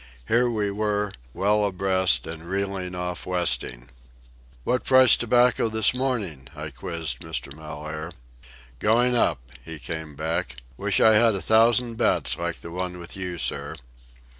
[0.27, 3.89] Here we were, well abreast and reeling off westing.
[4.63, 7.53] "What price tobacco this morning?" I quizzed Mr.
[7.55, 8.11] Mellaire.
[8.79, 10.55] "Going up," he came back.
[10.75, 13.75] "Wish I had a thousand bets like the one with you, sir."